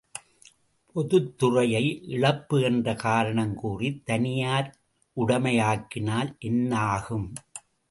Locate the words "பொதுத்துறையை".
0.95-1.83